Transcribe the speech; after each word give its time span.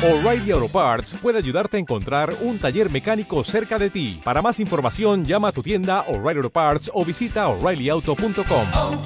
O'Reilly 0.00 0.52
Auto 0.52 0.68
Parts 0.68 1.12
puede 1.20 1.38
ayudarte 1.38 1.76
a 1.76 1.80
encontrar 1.80 2.32
un 2.42 2.60
taller 2.60 2.88
mecánico 2.88 3.42
cerca 3.42 3.80
de 3.80 3.90
ti. 3.90 4.20
Para 4.22 4.40
más 4.40 4.60
información, 4.60 5.24
llama 5.24 5.48
a 5.48 5.52
tu 5.52 5.60
tienda 5.60 6.02
O'Reilly 6.02 6.38
Auto 6.38 6.50
Parts 6.50 6.88
o 6.94 7.04
visita 7.04 7.48
oreillyauto.com. 7.48 8.66
oh, 8.76 9.02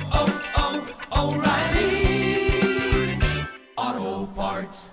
oh, 3.79 4.29
Parts. 4.37 4.93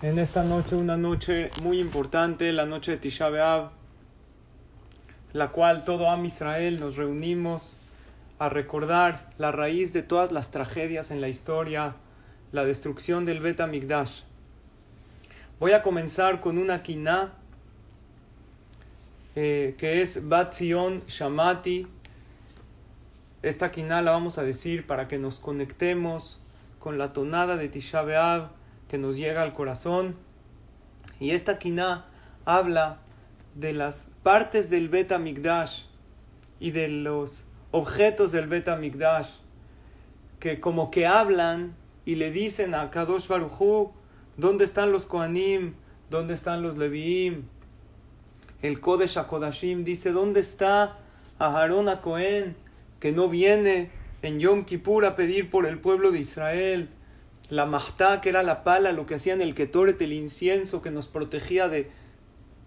En 0.00 0.20
esta 0.20 0.44
noche, 0.44 0.76
una 0.76 0.96
noche 0.96 1.50
muy 1.60 1.80
importante, 1.80 2.52
la 2.52 2.66
noche 2.66 2.92
de 2.92 2.98
Tisha 2.98 3.28
B'Av, 3.28 3.70
la 5.32 5.48
cual 5.48 5.84
todo 5.84 6.08
Am 6.08 6.24
Israel 6.24 6.78
nos 6.78 6.94
reunimos 6.94 7.76
a 8.38 8.48
recordar 8.48 9.28
la 9.38 9.50
raíz 9.50 9.92
de 9.92 10.02
todas 10.02 10.30
las 10.30 10.52
tragedias 10.52 11.10
en 11.10 11.20
la 11.20 11.28
historia, 11.28 11.96
la 12.52 12.64
destrucción 12.64 13.24
del 13.24 13.40
Bet 13.40 13.60
Amigdash. 13.60 14.20
Voy 15.58 15.72
a 15.72 15.82
comenzar 15.82 16.42
con 16.42 16.58
una 16.58 16.82
quina 16.82 17.32
eh, 19.34 19.74
que 19.78 20.02
es 20.02 20.28
Bat 20.28 20.52
Zion 20.52 21.02
Shamati. 21.06 21.86
Esta 23.40 23.70
quina 23.70 24.02
la 24.02 24.10
vamos 24.10 24.36
a 24.36 24.42
decir 24.42 24.86
para 24.86 25.08
que 25.08 25.16
nos 25.16 25.38
conectemos 25.38 26.44
con 26.78 26.98
la 26.98 27.14
tonada 27.14 27.56
de 27.56 27.70
Tisha 27.70 28.50
que 28.86 28.98
nos 28.98 29.16
llega 29.16 29.40
al 29.40 29.54
corazón. 29.54 30.16
Y 31.20 31.30
esta 31.30 31.58
quina 31.58 32.04
habla 32.44 32.98
de 33.54 33.72
las 33.72 34.08
partes 34.22 34.68
del 34.68 34.90
Bet 34.90 35.10
Amigdash 35.10 35.84
y 36.60 36.72
de 36.72 36.88
los 36.88 37.44
objetos 37.70 38.30
del 38.30 38.46
Bet 38.46 38.68
Amigdash 38.68 39.38
que 40.38 40.60
como 40.60 40.90
que 40.90 41.06
hablan 41.06 41.74
y 42.04 42.16
le 42.16 42.30
dicen 42.30 42.74
a 42.74 42.90
Kadosh 42.90 43.26
Baruchu 43.26 43.94
dónde 44.36 44.64
están 44.64 44.92
los 44.92 45.06
Kohanim, 45.06 45.74
dónde 46.10 46.34
están 46.34 46.62
los 46.62 46.76
Leviim. 46.76 47.44
El 48.62 48.80
Kodesh 48.80 49.18
HaKodashim 49.18 49.84
dice 49.84 50.12
dónde 50.12 50.40
está 50.40 50.98
Aharon 51.38 51.88
a 51.88 52.00
Cohen 52.00 52.56
que 53.00 53.12
no 53.12 53.28
viene 53.28 53.90
en 54.22 54.40
Yom 54.40 54.64
Kippur 54.64 55.04
a 55.04 55.16
pedir 55.16 55.50
por 55.50 55.66
el 55.66 55.78
pueblo 55.78 56.10
de 56.10 56.20
Israel. 56.20 56.88
La 57.50 57.66
Mahtá, 57.66 58.20
que 58.20 58.30
era 58.30 58.42
la 58.42 58.64
pala, 58.64 58.92
lo 58.92 59.06
que 59.06 59.14
hacían 59.14 59.40
el 59.40 59.54
Ketoret, 59.54 60.00
el 60.00 60.12
incienso 60.12 60.82
que 60.82 60.90
nos 60.90 61.06
protegía 61.06 61.68
de 61.68 61.90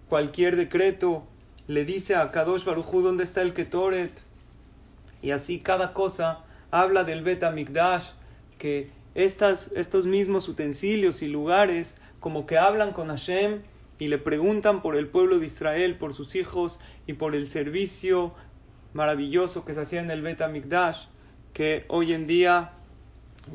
cualquier 0.08 0.56
decreto, 0.56 1.24
le 1.68 1.84
dice 1.84 2.16
a 2.16 2.32
Kadosh 2.32 2.64
Baruchu 2.64 3.02
dónde 3.02 3.24
está 3.24 3.42
el 3.42 3.54
Ketoret. 3.54 4.12
Y 5.22 5.32
así 5.32 5.60
cada 5.60 5.94
cosa 5.94 6.46
habla 6.72 7.04
del 7.04 7.24
Bet 7.24 7.44
Amigdash, 7.44 8.12
que 8.58 8.90
estas, 9.16 9.72
estos 9.76 10.06
mismos 10.06 10.48
utensilios 10.48 11.22
y 11.22 11.28
lugares 11.28 11.96
como 12.20 12.46
que 12.46 12.58
hablan 12.58 12.92
con 12.92 13.08
Hashem 13.08 13.62
y 13.98 14.08
le 14.08 14.18
preguntan 14.18 14.82
por 14.82 14.96
el 14.96 15.08
pueblo 15.08 15.40
de 15.40 15.46
Israel, 15.46 15.96
por 15.96 16.14
sus 16.14 16.36
hijos 16.36 16.80
y 17.08 17.14
por 17.14 17.36
el 17.36 17.50
servicio 17.50 18.34
maravilloso 18.94 19.66
que 19.66 19.74
se 19.74 19.82
hacía 19.82 20.02
en 20.02 20.12
el 20.12 20.22
Bet 20.22 20.42
que 21.54 21.86
hoy 21.88 22.14
en 22.14 22.28
día, 22.28 22.72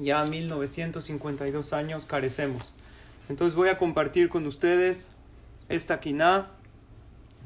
ya 0.01 0.21
a 0.21 0.27
1952 0.27 1.73
años, 1.73 2.07
carecemos. 2.07 2.75
Entonces 3.29 3.57
voy 3.57 3.69
a 3.69 3.79
compartir 3.79 4.29
con 4.29 4.47
ustedes 4.47 5.09
esta 5.69 6.01
quina 6.01 6.49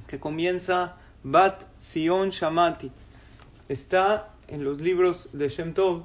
que 0.08 0.18
comienza 0.18 0.96
Bat 1.22 1.62
Sion 1.78 2.30
Shamati. 2.30 2.90
Está 3.68 4.34
en 4.48 4.64
los 4.64 4.80
libros 4.80 5.28
de 5.32 5.48
Shem 5.48 5.74
Tov, 5.74 6.04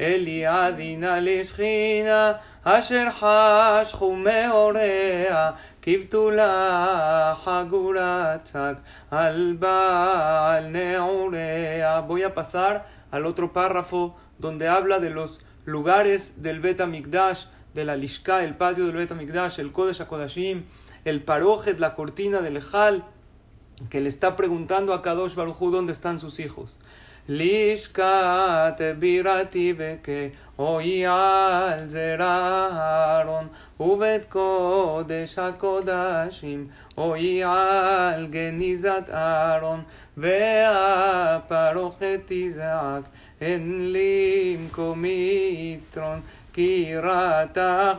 אליעדינה 0.00 1.20
לשכינה, 1.20 2.32
אשר 2.64 3.06
חשכו 3.10 4.16
מאוריה, 4.16 5.50
כבתולה 5.82 7.34
חגורתק, 7.44 8.74
al 9.14 9.56
Baal 9.60 10.72
Neorea. 10.72 12.00
Voy 12.00 12.22
a 12.24 12.34
pasar 12.34 12.86
al 13.12 13.26
otro 13.26 13.52
párrafo 13.52 14.16
donde 14.38 14.66
habla 14.66 14.98
de 14.98 15.10
los 15.10 15.40
lugares 15.64 16.42
del 16.42 16.60
Bet 16.60 16.80
Amigdash, 16.80 17.44
de 17.74 17.84
la 17.84 17.96
Lishka, 17.96 18.42
el 18.42 18.56
patio 18.56 18.86
del 18.86 18.96
Bet 18.96 19.12
Amigdash, 19.12 19.60
el 19.60 19.70
Kodesh 19.70 20.00
HaKodashim, 20.00 20.64
el 21.04 21.22
Parojet, 21.22 21.78
la 21.78 21.94
cortina 21.94 22.40
del 22.40 22.56
Ejal, 22.56 23.04
que 23.88 24.00
le 24.00 24.08
está 24.08 24.36
preguntando 24.36 24.94
a 24.94 25.02
Kadosh 25.02 25.34
Baruchu 25.34 25.70
dónde 25.70 25.92
están 25.92 26.18
sus 26.18 26.40
hijos. 26.40 26.78
לשכת 27.29 28.81
בירתי 28.99 29.73
וכהוי 29.77 31.05
על 31.05 31.87
זרע 31.87 32.67
אהרון 32.71 33.47
ובית 33.79 34.25
קודש 34.29 35.39
הקודשים 35.39 36.67
אוי 36.97 37.43
על 37.43 38.27
גניזת 38.27 39.03
אהרון 39.13 39.81
והפרוכת 40.17 42.19
תזעק 42.27 43.03
אין 43.41 43.91
לי 43.91 44.57
מקומי 44.65 45.77
יתרון 45.91 46.19
כי 46.59 46.93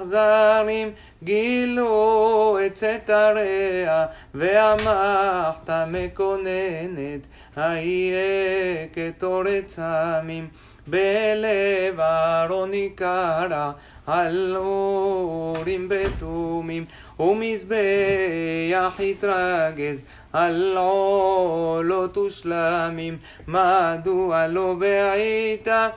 זרים 0.04 0.91
גילו 1.25 2.59
את 2.66 2.75
צאתריה 2.75 4.06
והמחת 4.34 5.71
מקוננת 5.87 7.20
אהיה 7.59 8.87
כתורת 8.93 9.69
סמים 9.69 10.49
בלב 10.87 12.00
ארון 12.00 12.75
יקרה 12.75 13.72
על 14.06 14.56
אורים 14.56 15.88
בתומים 15.88 16.84
ומזבח 17.20 19.00
יתרגז 19.00 20.03
על 20.32 20.76
עולות 20.76 22.19
ושלמים 22.19 23.19
מדוע 23.49 24.47
לא 24.47 24.75
בעיתה 24.78 25.88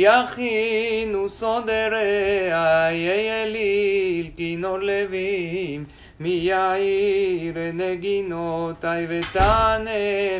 יכינו 0.00 1.28
סודריה 1.28 2.88
אליל 2.88 4.30
כינור 4.36 4.78
לווים 4.78 5.84
מי 6.20 6.28
יאיר 6.28 7.54
נגינותי 7.72 8.86
ותענה 9.08 9.90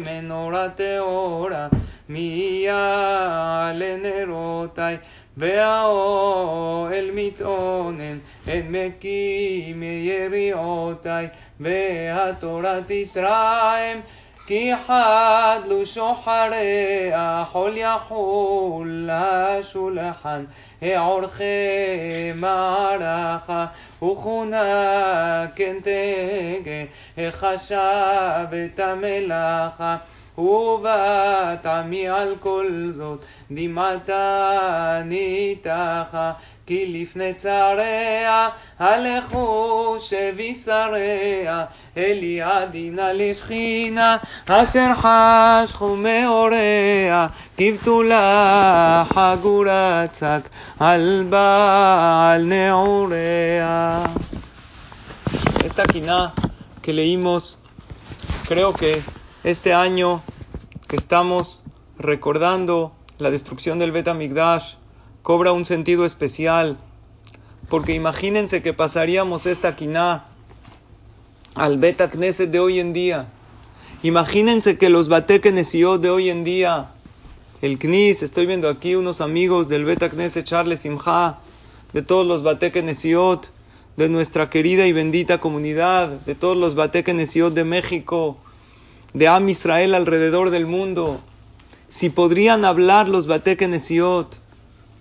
מנורה 0.06 0.68
טהורה 0.68 1.68
מי 2.08 2.60
יעלה 2.64 3.96
נרותי 4.02 4.94
והאוהל 5.36 7.10
מתאונן 7.14 8.18
אין 8.48 8.66
מקים 8.68 9.82
יריעותי 9.82 11.24
והתורה 11.60 12.78
תתרעם 12.86 13.98
כי 14.48 14.72
חדלו 14.86 15.86
שוחריה 15.86 17.44
חול 17.52 17.76
יחול 17.76 19.10
השולחן 19.12 20.44
העורכי 20.82 21.44
מערכה 22.34 23.66
וכונה 24.02 25.46
כן 25.54 25.76
תגה 25.82 26.84
החשב 27.18 28.46
את 28.52 28.80
המלאכה 28.80 29.96
ובת 30.38 31.66
עמי 31.66 32.08
על 32.08 32.34
כל 32.40 32.90
זאת 32.92 33.24
דמעתה 33.50 35.02
ניתחה 35.04 36.32
כי 36.67 37.01
לפני 37.01 37.33
צריה 37.33 38.49
הלכו 38.79 39.95
שבי 39.99 40.55
שריה 40.55 41.65
אליעדינה 41.97 43.13
לשכינה 43.13 44.17
אשר 44.47 44.91
חשכו 44.95 45.95
מאוריה 45.95 47.27
כבתולה 47.57 49.03
חגורה 49.13 50.05
צק 50.11 50.49
על 50.79 51.25
בעל 51.29 52.43
נעוריה 52.43 54.03
Esta 55.65 55.85
quina 55.85 56.33
que 56.83 56.93
leímos, 56.93 57.57
creo 58.47 58.73
que 58.73 59.01
este 59.43 59.73
año 59.73 60.21
que 60.87 60.97
estamos 60.97 61.63
recordando 61.97 62.91
la 63.17 63.31
destrucción 63.31 63.79
del 63.79 63.91
Bet 63.91 64.07
Amigdash 64.07 64.75
cobra 65.22 65.52
un 65.52 65.64
sentido 65.64 66.04
especial, 66.04 66.78
porque 67.68 67.94
imagínense 67.94 68.62
que 68.62 68.72
pasaríamos 68.72 69.46
esta 69.46 69.76
quina 69.76 70.24
al 71.54 71.78
Bet 71.78 72.10
Knesset 72.10 72.50
de 72.50 72.60
hoy 72.60 72.80
en 72.80 72.92
día. 72.92 73.28
Imagínense 74.02 74.78
que 74.78 74.90
los 74.90 75.08
Batek 75.08 75.52
Nesiot 75.52 76.00
de 76.00 76.10
hoy 76.10 76.30
en 76.30 76.44
día 76.44 76.90
el 77.62 77.78
Knis. 77.78 78.22
Estoy 78.22 78.46
viendo 78.46 78.68
aquí 78.68 78.94
unos 78.94 79.20
amigos 79.20 79.68
del 79.68 79.84
Beta 79.84 80.08
Knesset 80.08 80.44
Charles 80.44 80.80
Simha, 80.80 81.40
de 81.92 82.02
todos 82.02 82.24
los 82.24 82.44
Batek 82.44 82.82
Nesiot, 82.84 83.50
de 83.96 84.08
nuestra 84.08 84.50
querida 84.50 84.86
y 84.86 84.92
bendita 84.92 85.38
comunidad, 85.38 86.08
de 86.08 86.36
todos 86.36 86.56
los 86.56 86.76
Batek 86.76 87.08
Nesiot 87.12 87.52
de 87.54 87.64
México, 87.64 88.36
de 89.14 89.26
Am 89.26 89.48
Israel 89.48 89.94
alrededor 89.94 90.50
del 90.50 90.66
mundo. 90.66 91.20
Si 91.88 92.10
podrían 92.10 92.64
hablar 92.64 93.08
los 93.08 93.26
Batek 93.26 93.66
Nesiot, 93.66 94.38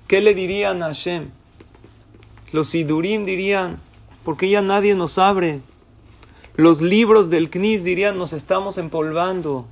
¿qué 0.08 0.22
le 0.22 0.34
dirían 0.34 0.82
a 0.84 0.88
Hashem? 0.88 1.30
Los 2.52 2.70
Sidurim 2.70 3.26
dirían, 3.26 3.80
porque 4.24 4.50
ya 4.50 4.62
nadie 4.62 4.96
nos 4.96 5.18
abre. 5.18 5.62
Los 6.56 6.82
libros 6.82 7.30
del 7.30 7.50
Knis 7.50 7.84
dirían, 7.84 8.18
nos 8.18 8.34
estamos 8.34 8.78
empolvando. 8.78 9.66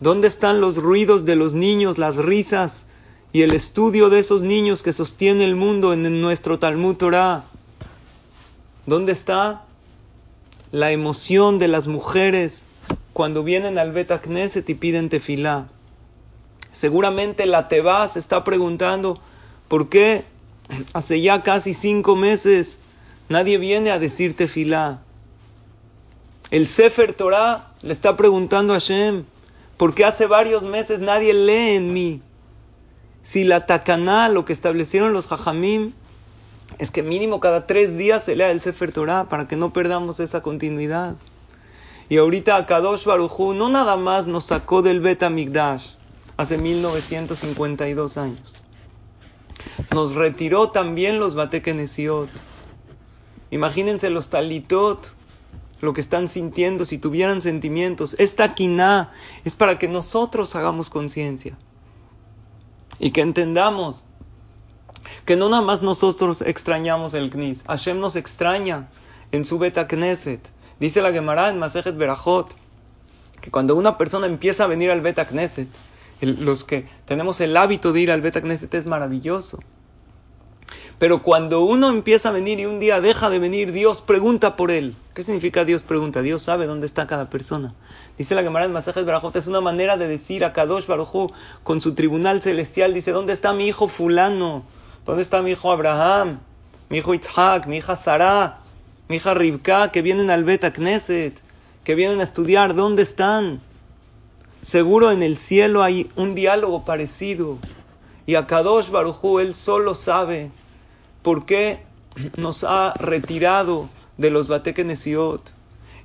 ¿Dónde 0.00 0.28
están 0.28 0.60
los 0.60 0.76
ruidos 0.76 1.24
de 1.24 1.36
los 1.36 1.54
niños, 1.54 1.98
las 1.98 2.16
risas 2.16 2.86
y 3.32 3.42
el 3.42 3.52
estudio 3.52 4.10
de 4.10 4.20
esos 4.20 4.42
niños 4.42 4.82
que 4.82 4.92
sostiene 4.92 5.44
el 5.44 5.56
mundo 5.56 5.92
en 5.92 6.20
nuestro 6.20 6.58
Talmud 6.58 6.96
Torah? 6.96 7.44
¿Dónde 8.86 9.12
está 9.12 9.64
la 10.70 10.92
emoción 10.92 11.58
de 11.58 11.68
las 11.68 11.86
mujeres 11.86 12.66
cuando 13.12 13.42
vienen 13.42 13.78
al 13.78 13.92
Bet 13.92 14.12
y 14.68 14.74
piden 14.74 15.08
tefilá? 15.08 15.68
Seguramente 16.72 17.46
la 17.46 17.68
Teba 17.68 18.06
se 18.08 18.18
está 18.18 18.44
preguntando 18.44 19.20
por 19.68 19.88
qué 19.88 20.24
hace 20.92 21.20
ya 21.20 21.42
casi 21.42 21.74
cinco 21.74 22.16
meses 22.16 22.80
nadie 23.28 23.58
viene 23.58 23.90
a 23.90 23.98
decir 23.98 24.36
tefilá. 24.36 25.00
El 26.50 26.66
Sefer 26.66 27.12
Torah 27.12 27.72
le 27.82 27.92
está 27.92 28.16
preguntando 28.16 28.72
a 28.72 28.76
Hashem, 28.76 29.24
porque 29.76 30.04
hace 30.04 30.26
varios 30.26 30.62
meses 30.62 31.00
nadie 31.00 31.34
lee 31.34 31.76
en 31.76 31.92
mí. 31.92 32.22
Si 33.22 33.44
la 33.44 33.66
takaná, 33.66 34.28
lo 34.28 34.44
que 34.44 34.54
establecieron 34.54 35.12
los 35.12 35.26
jajamim, 35.26 35.92
es 36.78 36.90
que 36.90 37.02
mínimo 37.02 37.40
cada 37.40 37.66
tres 37.66 37.98
días 37.98 38.24
se 38.24 38.36
lea 38.36 38.50
el 38.50 38.62
Sefer 38.62 38.92
Torah 38.92 39.28
para 39.28 39.46
que 39.46 39.56
no 39.56 39.72
perdamos 39.72 40.20
esa 40.20 40.40
continuidad. 40.40 41.16
Y 42.08 42.16
ahorita 42.16 42.56
Akadosh 42.56 43.04
Barujú 43.04 43.52
no 43.52 43.68
nada 43.68 43.96
más 43.96 44.26
nos 44.26 44.46
sacó 44.46 44.80
del 44.80 45.00
Bet 45.00 45.28
Migdash 45.28 45.97
hace 46.38 46.56
1952 46.56 48.16
años. 48.16 48.54
Nos 49.92 50.14
retiró 50.14 50.70
también 50.70 51.20
los 51.20 51.34
Batekenesiot. 51.34 52.30
Imagínense 53.50 54.08
los 54.08 54.28
talitot 54.28 55.06
lo 55.80 55.92
que 55.92 56.00
están 56.00 56.28
sintiendo, 56.28 56.84
si 56.84 56.98
tuvieran 56.98 57.42
sentimientos. 57.42 58.16
Esta 58.18 58.54
quina 58.54 59.12
es 59.44 59.56
para 59.56 59.78
que 59.78 59.88
nosotros 59.88 60.54
hagamos 60.56 60.90
conciencia 60.90 61.56
y 62.98 63.12
que 63.12 63.20
entendamos 63.20 64.02
que 65.24 65.36
no 65.36 65.48
nada 65.48 65.62
más 65.62 65.82
nosotros 65.82 66.42
extrañamos 66.42 67.14
el 67.14 67.30
Knis, 67.30 67.62
Hashem 67.66 68.00
nos 68.00 68.16
extraña 68.16 68.88
en 69.32 69.44
su 69.44 69.58
Beta 69.58 69.86
Knesset. 69.86 70.40
Dice 70.80 71.02
la 71.02 71.12
Gemara 71.12 71.50
en 71.50 71.58
Masejet 71.58 71.96
Berajot 71.96 72.54
que 73.40 73.50
cuando 73.50 73.74
una 73.76 73.98
persona 73.98 74.26
empieza 74.26 74.64
a 74.64 74.68
venir 74.68 74.90
al 74.90 75.00
Beta 75.00 75.26
Knesset, 75.26 75.68
los 76.20 76.64
que 76.64 76.88
tenemos 77.04 77.40
el 77.40 77.56
hábito 77.56 77.92
de 77.92 78.00
ir 78.00 78.10
al 78.10 78.20
Beta 78.20 78.40
Knesset 78.40 78.72
es 78.74 78.86
maravilloso. 78.86 79.60
Pero 80.98 81.22
cuando 81.22 81.60
uno 81.60 81.90
empieza 81.90 82.30
a 82.30 82.32
venir 82.32 82.58
y 82.58 82.66
un 82.66 82.80
día 82.80 83.00
deja 83.00 83.30
de 83.30 83.38
venir, 83.38 83.70
Dios 83.70 84.00
pregunta 84.00 84.56
por 84.56 84.72
él. 84.72 84.96
¿Qué 85.14 85.22
significa 85.22 85.64
Dios 85.64 85.84
pregunta? 85.84 86.22
Dios 86.22 86.42
sabe 86.42 86.66
dónde 86.66 86.86
está 86.86 87.06
cada 87.06 87.30
persona. 87.30 87.74
Dice 88.16 88.34
la 88.34 88.42
Gemara 88.42 88.64
en 88.64 88.72
Masajes 88.72 89.04
Barajot, 89.04 89.36
es 89.36 89.46
una 89.46 89.60
manera 89.60 89.96
de 89.96 90.08
decir 90.08 90.44
a 90.44 90.52
Kadosh 90.52 90.86
Baruj 90.86 91.30
con 91.62 91.80
su 91.80 91.94
tribunal 91.94 92.42
celestial, 92.42 92.94
dice, 92.94 93.12
¿dónde 93.12 93.32
está 93.32 93.52
mi 93.52 93.68
hijo 93.68 93.86
fulano? 93.86 94.64
¿Dónde 95.06 95.22
está 95.22 95.40
mi 95.40 95.52
hijo 95.52 95.70
Abraham? 95.70 96.40
Mi 96.88 96.98
hijo 96.98 97.14
Itzhak, 97.14 97.66
mi 97.66 97.76
hija 97.76 97.94
Sarah, 97.94 98.58
mi 99.08 99.16
hija 99.16 99.34
Rivka, 99.34 99.92
que 99.92 100.02
vienen 100.02 100.30
al 100.30 100.42
Beta 100.42 100.72
Knesset, 100.72 101.40
que 101.84 101.94
vienen 101.94 102.18
a 102.18 102.24
estudiar, 102.24 102.74
¿dónde 102.74 103.02
están? 103.02 103.60
Seguro 104.68 105.12
en 105.12 105.22
el 105.22 105.38
cielo 105.38 105.82
hay 105.82 106.10
un 106.14 106.34
diálogo 106.34 106.84
parecido. 106.84 107.56
Y 108.26 108.34
a 108.34 108.46
Kadosh 108.46 108.90
Baruj 108.90 109.40
él 109.40 109.54
solo 109.54 109.94
sabe 109.94 110.50
por 111.22 111.46
qué 111.46 111.84
nos 112.36 112.64
ha 112.64 112.92
retirado 112.92 113.88
de 114.18 114.28
los 114.28 114.46
Batekenesiot. 114.46 115.54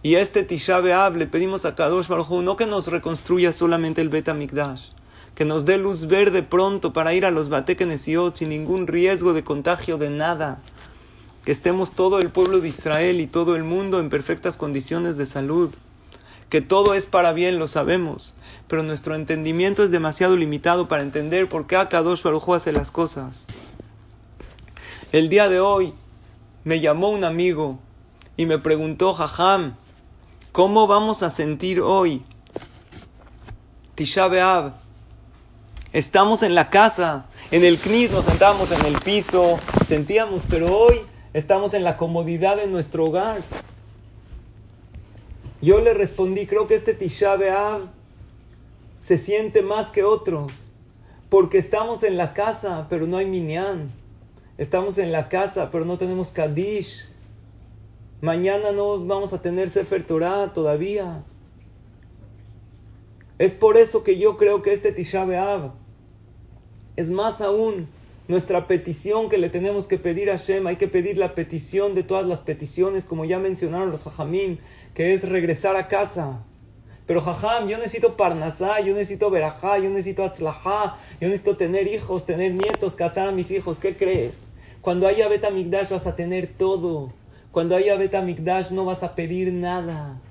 Y 0.02 0.16
este 0.16 0.44
Tisha 0.44 0.80
B'Av 0.80 1.18
le 1.18 1.28
pedimos 1.28 1.66
a 1.66 1.76
Kadosh 1.76 2.08
Baruj 2.08 2.42
no 2.42 2.56
que 2.56 2.66
nos 2.66 2.88
reconstruya 2.88 3.52
solamente 3.52 4.00
el 4.00 4.08
Bet 4.08 4.34
Mikdash, 4.34 4.92
que 5.36 5.44
nos 5.44 5.66
dé 5.66 5.78
luz 5.78 6.08
verde 6.08 6.42
pronto 6.42 6.94
para 6.94 7.14
ir 7.14 7.26
a 7.26 7.32
los 7.32 7.50
Batekenesiot 7.50 8.38
sin 8.38 8.48
ningún 8.48 8.88
riesgo 8.88 9.34
de 9.34 9.44
contagio 9.44 9.98
de 9.98 10.10
nada. 10.10 10.62
Que 11.44 11.52
estemos 11.52 11.92
todo 11.92 12.20
el 12.20 12.30
pueblo 12.30 12.62
de 12.62 12.70
Israel 12.70 13.20
y 13.20 13.28
todo 13.28 13.58
el 13.58 13.66
mundo 13.66 14.00
en 14.00 14.10
perfectas 14.10 14.56
condiciones 14.56 15.18
de 15.18 15.26
salud. 15.26 15.72
Que 16.54 16.62
todo 16.62 16.94
es 16.94 17.08
para 17.08 17.34
bien, 17.34 17.58
lo 17.58 17.68
sabemos, 17.68 18.36
pero 18.68 18.84
nuestro 18.84 19.16
entendimiento 19.16 19.84
es 19.84 19.90
demasiado 19.90 20.36
limitado 20.36 20.88
para 20.88 21.02
entender 21.02 21.50
por 21.50 21.66
qué 21.66 21.84
Kadosh 21.90 22.22
Baruj 22.22 22.54
hace 22.54 22.72
las 22.72 22.92
cosas. 22.92 23.46
El 25.12 25.30
día 25.30 25.50
de 25.50 25.60
hoy 25.60 25.96
me 26.64 26.80
llamó 26.80 27.10
un 27.10 27.24
amigo 27.24 27.80
y 28.38 28.46
me 28.46 28.60
preguntó, 28.60 29.16
Jajam, 29.16 29.78
¿cómo 30.52 30.86
vamos 30.86 31.24
a 31.24 31.32
sentir 31.32 31.82
hoy? 31.82 32.22
Tisha. 33.96 34.76
Estamos 35.92 36.44
en 36.44 36.54
la 36.54 36.70
casa, 36.70 37.26
en 37.50 37.64
el 37.64 37.80
CNIS 37.80 38.12
nos 38.12 38.26
sentábamos 38.26 38.72
en 38.72 38.86
el 38.86 39.00
piso, 39.00 39.60
sentíamos, 39.88 40.44
pero 40.48 40.68
hoy 40.78 41.02
estamos 41.34 41.74
en 41.74 41.84
la 41.84 41.98
comodidad 41.98 42.58
de 42.58 42.68
nuestro 42.68 43.06
hogar. 43.06 43.42
Yo 45.64 45.80
le 45.80 45.94
respondí, 45.94 46.46
creo 46.46 46.68
que 46.68 46.76
este 46.76 46.94
Tisha 46.94 47.38
B'Av 47.38 47.84
se 49.00 49.18
siente 49.18 49.62
más 49.62 49.92
que 49.92 50.04
otros, 50.04 50.52
porque 51.30 51.58
estamos 51.58 52.04
en 52.04 52.18
la 52.18 52.34
casa, 52.34 52.88
pero 52.90 53.08
no 53.08 53.16
hay 53.16 53.28
minyan. 53.28 53.90
Estamos 54.58 54.98
en 54.98 55.14
la 55.14 55.30
casa, 55.30 55.72
pero 55.72 55.86
no 55.86 55.98
tenemos 55.98 56.32
Kadish. 56.32 57.06
Mañana 58.20 58.74
no 58.74 59.06
vamos 59.06 59.32
a 59.32 59.42
tener 59.42 59.70
Sefer 59.70 60.06
Torah 60.06 60.52
todavía. 60.52 61.24
Es 63.40 63.54
por 63.54 63.78
eso 63.78 64.04
que 64.04 64.20
yo 64.20 64.36
creo 64.36 64.64
que 64.64 64.74
este 64.74 64.92
Tisha 64.92 65.24
B'Av 65.24 65.72
es 66.98 67.10
más 67.10 67.40
aún 67.40 67.88
nuestra 68.28 68.68
petición 68.68 69.30
que 69.30 69.38
le 69.38 69.50
tenemos 69.50 69.88
que 69.88 69.98
pedir 69.98 70.30
a 70.30 70.38
Hashem. 70.38 70.66
Hay 70.68 70.78
que 70.78 70.88
pedir 70.88 71.18
la 71.18 71.36
petición 71.36 71.96
de 71.96 72.04
todas 72.04 72.26
las 72.26 72.42
peticiones, 72.42 73.06
como 73.06 73.26
ya 73.26 73.40
mencionaron 73.40 73.92
los 73.92 74.04
Jajamín, 74.04 74.60
que 74.94 75.14
es 75.14 75.28
regresar 75.28 75.76
a 75.76 75.88
casa. 75.88 76.44
Pero 77.06 77.22
Jajam, 77.22 77.68
yo 77.68 77.78
necesito 77.78 78.16
Parnasá, 78.16 78.80
yo 78.80 78.94
necesito 78.96 79.30
Berajá, 79.30 79.78
yo 79.78 79.90
necesito 79.90 80.24
Atzlajá, 80.24 80.98
yo 81.20 81.28
necesito 81.28 81.58
tener 81.58 81.88
hijos, 81.88 82.26
tener 82.26 82.54
nietos, 82.54 82.96
casar 82.96 83.28
a 83.28 83.32
mis 83.32 83.52
hijos. 83.52 83.78
¿Qué 83.78 83.98
crees? 83.98 84.36
Cuando 84.82 85.08
haya 85.08 85.28
Beta 85.28 85.50
Mikdash 85.50 85.90
vas 85.90 86.08
a 86.08 86.16
tener 86.16 86.48
todo. 86.58 87.12
Cuando 87.52 87.76
haya 87.76 87.98
Beta 87.98 88.22
Mikdash 88.22 88.72
no 88.72 88.86
vas 88.86 89.04
a 89.04 89.16
pedir 89.16 89.52
nada. 89.52 90.22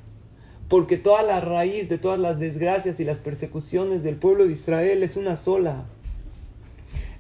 Porque 0.69 0.97
toda 0.97 1.23
la 1.23 1.41
raíz 1.41 1.91
de 1.91 1.99
todas 1.99 2.19
las 2.19 2.39
desgracias 2.39 2.99
y 3.01 3.05
las 3.05 3.19
persecuciones 3.19 4.03
del 4.03 4.17
pueblo 4.17 4.47
de 4.47 4.53
Israel 4.53 5.03
es 5.03 5.17
una 5.17 5.37
sola. 5.37 5.85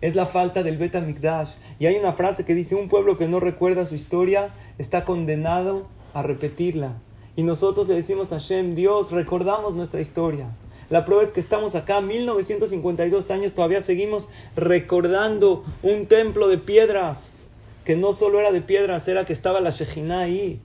Es 0.02 0.16
la 0.16 0.26
falta 0.26 0.64
del 0.64 0.78
Beta 0.78 1.00
Mikdash. 1.00 1.52
Y 1.78 1.86
hay 1.86 1.96
una 1.96 2.12
frase 2.12 2.44
que 2.44 2.56
dice, 2.56 2.74
un 2.74 2.88
pueblo 2.88 3.16
que 3.16 3.28
no 3.28 3.38
recuerda 3.38 3.86
su 3.86 3.94
historia 3.94 4.50
está 4.76 5.04
condenado 5.04 5.86
a 6.12 6.22
repetirla. 6.22 6.94
Y 7.36 7.44
nosotros 7.44 7.86
le 7.86 7.94
decimos 7.94 8.32
a 8.32 8.40
Hashem, 8.40 8.74
Dios, 8.74 9.12
recordamos 9.12 9.74
nuestra 9.74 10.00
historia. 10.00 10.50
La 10.90 11.04
prueba 11.04 11.22
es 11.22 11.30
que 11.32 11.38
estamos 11.38 11.76
acá, 11.76 12.00
1952 12.00 13.30
años, 13.30 13.52
todavía 13.52 13.80
seguimos 13.80 14.28
recordando 14.56 15.64
un 15.84 16.06
templo 16.06 16.48
de 16.48 16.58
piedras, 16.58 17.38
que 17.84 17.96
no 17.96 18.12
solo 18.12 18.40
era 18.40 18.50
de 18.50 18.60
piedras, 18.60 19.06
era 19.06 19.24
que 19.24 19.32
estaba 19.32 19.60
la 19.60 19.70
Shejina 19.70 20.20
ahí. 20.20 20.60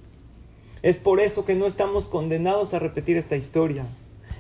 Es 0.81 0.97
por 0.97 1.19
eso 1.19 1.45
que 1.45 1.53
no 1.53 1.67
estamos 1.67 2.07
condenados 2.07 2.73
a 2.73 2.79
repetir 2.79 3.17
esta 3.17 3.35
historia. 3.35 3.85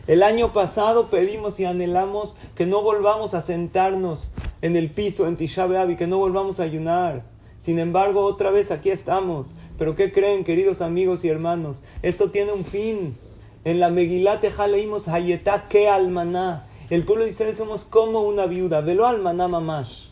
El 0.07 0.23
año 0.23 0.53
pasado 0.53 1.09
pedimos 1.09 1.59
y 1.59 1.65
anhelamos 1.65 2.35
que 2.55 2.65
no 2.65 2.81
volvamos 2.81 3.33
a 3.33 3.41
sentarnos 3.41 4.31
en 4.61 4.75
el 4.75 4.91
piso 4.91 5.27
en 5.27 5.37
Tisha 5.37 5.67
B'Av 5.67 5.91
y 5.91 5.95
que 5.95 6.07
no 6.07 6.17
volvamos 6.17 6.59
a 6.59 6.63
ayunar. 6.63 7.23
Sin 7.57 7.79
embargo, 7.79 8.23
otra 8.23 8.51
vez 8.51 8.71
aquí 8.71 8.89
estamos. 8.89 9.47
Pero 9.77 9.95
¿qué 9.95 10.11
creen, 10.11 10.43
queridos 10.43 10.81
amigos 10.81 11.23
y 11.23 11.29
hermanos? 11.29 11.81
Esto 12.01 12.31
tiene 12.31 12.51
un 12.51 12.65
fin. 12.65 13.17
En 13.63 13.79
la 13.79 13.89
Megilá 13.89 14.39
Teja 14.39 14.67
leímos 14.67 15.07
Hayetá 15.07 15.67
que 15.67 15.89
almaná. 15.89 16.67
El 16.89 17.03
pueblo 17.03 17.25
de 17.25 17.31
Israel 17.31 17.55
somos 17.57 17.83
como 17.83 18.21
una 18.21 18.45
viuda. 18.45 18.81
Velo 18.81 19.05
almaná 19.05 19.47
mamash. 19.47 20.07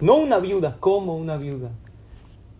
No 0.00 0.16
una 0.16 0.38
viuda, 0.38 0.76
como 0.78 1.16
una 1.16 1.36
viuda. 1.36 1.70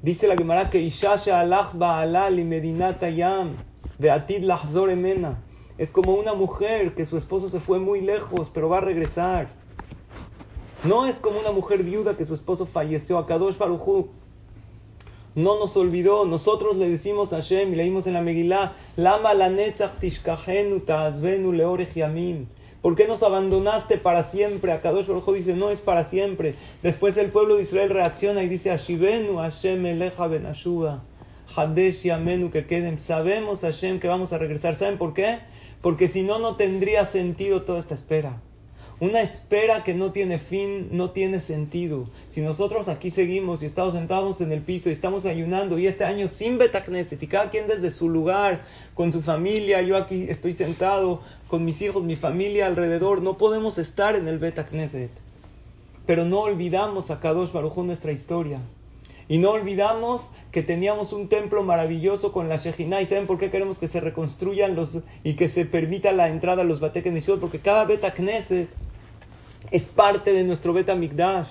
Dice 0.00 0.26
la 0.26 0.36
Gemara 0.36 0.70
que 0.70 0.80
Ishasha 0.80 1.40
alach 1.40 1.74
ba'alá 1.74 2.30
li 2.30 2.44
medinata 2.44 3.10
yam. 3.10 3.56
Beatid 3.98 4.42
lahzor 4.42 4.90
emena. 4.90 5.42
es 5.78 5.90
como 5.90 6.14
una 6.14 6.34
mujer 6.34 6.94
que 6.94 7.06
su 7.06 7.16
esposo 7.16 7.48
se 7.48 7.60
fue 7.60 7.78
muy 7.78 8.00
lejos, 8.00 8.50
pero 8.52 8.68
va 8.68 8.78
a 8.78 8.80
regresar. 8.80 9.48
No 10.84 11.06
es 11.06 11.20
como 11.20 11.38
una 11.38 11.52
mujer 11.52 11.84
viuda 11.84 12.16
que 12.16 12.24
su 12.24 12.34
esposo 12.34 12.66
falleció. 12.66 13.16
A 13.18 13.26
Kadosh 13.26 13.56
Baruj 13.56 14.06
no 15.36 15.58
nos 15.60 15.76
olvidó. 15.76 16.24
Nosotros 16.24 16.74
le 16.74 16.88
decimos 16.88 17.32
a 17.32 17.36
Hashem 17.36 17.72
y 17.72 17.76
leímos 17.76 18.08
en 18.08 18.14
la 18.14 18.20
Megilá, 18.20 18.74
Lama 18.96 19.32
la 19.32 19.48
tishkahenu 20.00 20.80
ta'azvenu 20.80 21.52
leorech 21.52 21.94
yamim. 21.94 22.46
¿Por 22.80 22.96
qué 22.96 23.06
nos 23.06 23.22
abandonaste 23.22 23.96
para 23.96 24.24
siempre? 24.24 24.72
Akadosh 24.72 25.06
Baruj 25.06 25.32
dice, 25.32 25.54
no 25.54 25.70
es 25.70 25.80
para 25.80 26.08
siempre. 26.08 26.56
Después 26.82 27.16
el 27.16 27.30
pueblo 27.30 27.56
de 27.56 27.62
Israel 27.62 27.90
reacciona 27.90 28.42
y 28.42 28.48
dice, 28.48 28.72
Ashivenu 28.72 29.36
Hashem 29.36 29.86
eleja 29.86 30.26
ben 30.26 30.48
Hadesh 31.54 32.02
yamenu 32.02 32.50
que 32.50 32.66
queden. 32.66 32.98
Sabemos 32.98 33.60
Hashem 33.60 34.00
que 34.00 34.08
vamos 34.08 34.32
a 34.32 34.38
regresar. 34.38 34.74
¿Saben 34.74 34.98
por 34.98 35.14
qué? 35.14 35.38
Porque 35.80 36.08
si 36.08 36.24
no, 36.24 36.40
no 36.40 36.56
tendría 36.56 37.06
sentido 37.06 37.62
toda 37.62 37.78
esta 37.78 37.94
espera. 37.94 38.40
Una 39.02 39.20
espera 39.20 39.82
que 39.82 39.94
no 39.94 40.12
tiene 40.12 40.38
fin, 40.38 40.90
no 40.92 41.10
tiene 41.10 41.40
sentido. 41.40 42.06
Si 42.28 42.40
nosotros 42.40 42.86
aquí 42.86 43.10
seguimos 43.10 43.60
y 43.60 43.66
estamos 43.66 43.94
sentados 43.94 44.40
en 44.40 44.52
el 44.52 44.60
piso 44.60 44.88
y 44.90 44.92
estamos 44.92 45.26
ayunando 45.26 45.76
y 45.76 45.88
este 45.88 46.04
año 46.04 46.28
sin 46.28 46.56
Betacneset 46.56 47.20
y 47.20 47.26
cada 47.26 47.50
quien 47.50 47.66
desde 47.66 47.90
su 47.90 48.08
lugar, 48.08 48.62
con 48.94 49.12
su 49.12 49.20
familia, 49.20 49.82
yo 49.82 49.96
aquí 49.96 50.26
estoy 50.28 50.52
sentado 50.52 51.20
con 51.48 51.64
mis 51.64 51.82
hijos, 51.82 52.04
mi 52.04 52.14
familia 52.14 52.68
alrededor, 52.68 53.22
no 53.22 53.38
podemos 53.38 53.76
estar 53.76 54.14
en 54.14 54.28
el 54.28 54.38
Betacneset. 54.38 55.10
Pero 56.06 56.24
no 56.24 56.38
olvidamos 56.38 57.10
a 57.10 57.18
Kadosh 57.18 57.50
Baruj 57.50 57.78
nuestra 57.78 58.12
historia. 58.12 58.60
Y 59.28 59.38
no 59.38 59.50
olvidamos 59.50 60.28
que 60.52 60.62
teníamos 60.62 61.12
un 61.12 61.28
templo 61.28 61.64
maravilloso 61.64 62.30
con 62.30 62.48
la 62.48 62.58
Shejina. 62.58 63.02
¿Y 63.02 63.06
saben 63.06 63.26
por 63.26 63.38
qué 63.38 63.50
queremos 63.50 63.78
que 63.78 63.88
se 63.88 63.98
reconstruyan 63.98 64.76
los 64.76 65.00
y 65.24 65.34
que 65.34 65.48
se 65.48 65.64
permita 65.64 66.12
la 66.12 66.28
entrada 66.28 66.62
a 66.62 66.64
los 66.64 66.78
Batekneset? 66.78 67.40
Porque 67.40 67.58
cada 67.58 67.84
Beta 67.84 68.12
Knesset 68.12 68.68
es 69.72 69.88
parte 69.88 70.34
de 70.34 70.44
nuestro 70.44 70.74
Beta 70.74 70.94
Mikdash. 70.94 71.48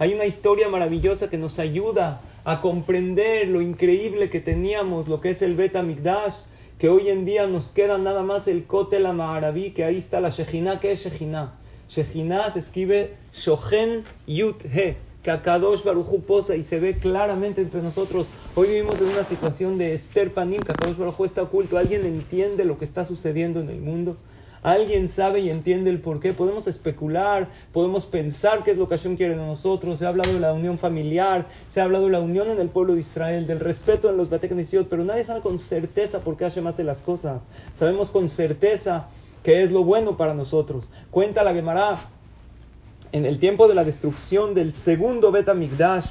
Hay 0.00 0.12
una 0.12 0.26
historia 0.26 0.68
maravillosa 0.68 1.30
que 1.30 1.38
nos 1.38 1.60
ayuda 1.60 2.20
a 2.44 2.60
comprender 2.60 3.46
lo 3.46 3.60
increíble 3.60 4.28
que 4.28 4.40
teníamos, 4.40 5.06
lo 5.06 5.20
que 5.20 5.30
es 5.30 5.40
el 5.40 5.54
Beta 5.54 5.82
Mikdash, 5.82 6.34
que 6.78 6.88
hoy 6.88 7.08
en 7.08 7.24
día 7.24 7.46
nos 7.46 7.70
queda 7.70 7.96
nada 7.96 8.24
más 8.24 8.48
el 8.48 8.64
Kotel 8.64 9.06
Amaraví, 9.06 9.70
que 9.70 9.84
ahí 9.84 9.98
está 9.98 10.20
la 10.20 10.30
Shejina. 10.30 10.80
¿Qué 10.80 10.90
es 10.92 11.04
Shejina? 11.04 11.54
Shejina 11.88 12.50
se 12.50 12.58
escribe 12.58 13.14
Shohen 13.32 14.04
Yut 14.26 14.64
He 14.64 14.96
que 15.22 15.30
Akadosh 15.30 15.84
Barujú 15.84 16.22
posa 16.22 16.56
y 16.56 16.64
se 16.64 16.80
ve 16.80 16.96
claramente 16.96 17.60
entre 17.60 17.82
nosotros. 17.82 18.26
Hoy 18.54 18.68
vivimos 18.68 18.98
en 19.00 19.08
una 19.08 19.24
situación 19.24 19.76
de 19.76 19.92
Esther 19.92 20.32
Panim, 20.32 20.62
que 20.62 20.72
Akadosh 20.72 20.96
Barujú 20.96 21.24
está 21.24 21.42
oculto. 21.42 21.76
¿Alguien 21.76 22.06
entiende 22.06 22.64
lo 22.64 22.78
que 22.78 22.86
está 22.86 23.04
sucediendo 23.04 23.60
en 23.60 23.68
el 23.68 23.80
mundo? 23.80 24.16
¿Alguien 24.62 25.08
sabe 25.08 25.40
y 25.40 25.48
entiende 25.48 25.88
el 25.88 26.00
por 26.00 26.20
qué? 26.20 26.34
Podemos 26.34 26.66
especular, 26.66 27.48
podemos 27.72 28.04
pensar 28.04 28.62
qué 28.62 28.72
es 28.72 28.76
lo 28.76 28.88
que 28.88 28.96
Hashem 28.96 29.16
quiere 29.16 29.34
de 29.34 29.44
nosotros. 29.44 29.98
Se 29.98 30.04
ha 30.04 30.10
hablado 30.10 30.34
de 30.34 30.40
la 30.40 30.52
unión 30.52 30.78
familiar, 30.78 31.46
se 31.70 31.80
ha 31.80 31.84
hablado 31.84 32.06
de 32.06 32.12
la 32.12 32.20
unión 32.20 32.50
en 32.50 32.60
el 32.60 32.68
pueblo 32.68 32.94
de 32.94 33.00
Israel, 33.00 33.46
del 33.46 33.60
respeto 33.60 34.10
en 34.10 34.18
los 34.18 34.28
Bateknesiot, 34.28 34.88
pero 34.88 35.02
nadie 35.02 35.24
sabe 35.24 35.40
con 35.40 35.58
certeza 35.58 36.20
por 36.20 36.36
qué 36.36 36.44
Hashem 36.44 36.66
hace 36.66 36.84
las 36.84 37.00
cosas. 37.00 37.42
Sabemos 37.78 38.10
con 38.10 38.28
certeza 38.28 39.08
que 39.42 39.62
es 39.62 39.72
lo 39.72 39.82
bueno 39.82 40.18
para 40.18 40.34
nosotros. 40.34 40.90
Cuenta 41.10 41.42
la 41.42 41.54
Gemara 41.54 41.98
en 43.12 43.24
el 43.24 43.38
tiempo 43.38 43.66
de 43.66 43.74
la 43.74 43.84
destrucción 43.84 44.54
del 44.54 44.74
segundo 44.74 45.32
Betamigdash, 45.32 46.04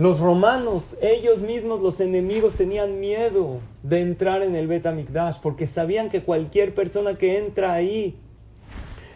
los 0.00 0.18
romanos, 0.18 0.96
ellos 1.02 1.42
mismos, 1.42 1.82
los 1.82 2.00
enemigos, 2.00 2.54
tenían 2.54 3.00
miedo 3.00 3.58
de 3.82 4.00
entrar 4.00 4.40
en 4.40 4.56
el 4.56 4.66
Betamigdash 4.66 5.36
porque 5.42 5.66
sabían 5.66 6.08
que 6.08 6.22
cualquier 6.22 6.74
persona 6.74 7.18
que 7.18 7.36
entra 7.36 7.74
ahí, 7.74 8.16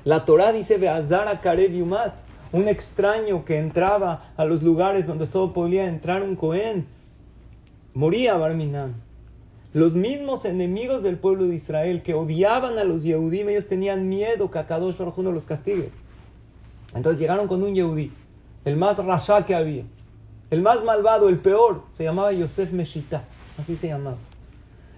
la 0.04 0.26
Torah 0.26 0.52
dice 0.52 0.76
Beazara 0.76 1.40
Karev 1.40 1.72
Yumat, 1.72 2.12
un 2.52 2.68
extraño 2.68 3.46
que 3.46 3.56
entraba 3.56 4.34
a 4.36 4.44
los 4.44 4.62
lugares 4.62 5.06
donde 5.06 5.26
solo 5.26 5.54
podía 5.54 5.86
entrar 5.86 6.22
un 6.22 6.36
Cohen, 6.36 6.84
moría 7.94 8.36
Barminan. 8.36 8.94
Los 9.72 9.94
mismos 9.94 10.44
enemigos 10.44 11.02
del 11.02 11.16
pueblo 11.16 11.46
de 11.46 11.54
Israel 11.54 12.02
que 12.02 12.12
odiaban 12.12 12.78
a 12.78 12.84
los 12.84 13.04
Yehudim, 13.04 13.48
ellos 13.48 13.68
tenían 13.68 14.10
miedo 14.10 14.50
que 14.50 14.58
Akadosh 14.58 14.98
Baruj 14.98 15.16
no 15.20 15.32
los 15.32 15.46
castigue. 15.46 15.88
Entonces 16.94 17.18
llegaron 17.18 17.48
con 17.48 17.62
un 17.62 17.74
Yehudí, 17.74 18.12
el 18.66 18.76
más 18.76 19.02
rasha 19.02 19.46
que 19.46 19.54
había, 19.54 19.84
el 20.50 20.62
más 20.62 20.84
malvado, 20.84 21.28
el 21.28 21.38
peor, 21.38 21.82
se 21.96 22.04
llamaba 22.04 22.32
Yosef 22.32 22.72
Meshita, 22.72 23.24
así 23.58 23.76
se 23.76 23.88
llamaba. 23.88 24.16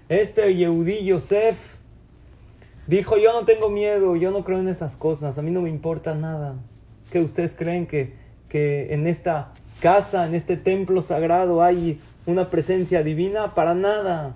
Este 0.09 0.55
Yehudí 0.55 1.03
Yosef 1.03 1.75
dijo, 2.87 3.17
yo 3.17 3.33
no 3.33 3.45
tengo 3.45 3.69
miedo, 3.69 4.15
yo 4.15 4.31
no 4.31 4.43
creo 4.43 4.59
en 4.59 4.67
esas 4.67 4.95
cosas, 4.95 5.37
a 5.37 5.41
mí 5.41 5.51
no 5.51 5.61
me 5.61 5.69
importa 5.69 6.15
nada. 6.15 6.55
¿Que 7.11 7.21
ustedes 7.21 7.55
creen 7.55 7.87
que, 7.87 8.13
que 8.49 8.93
en 8.93 9.07
esta 9.07 9.53
casa, 9.81 10.25
en 10.25 10.35
este 10.35 10.57
templo 10.57 11.01
sagrado 11.01 11.63
hay 11.63 11.99
una 12.25 12.49
presencia 12.49 13.03
divina? 13.03 13.55
Para 13.55 13.73
nada. 13.73 14.35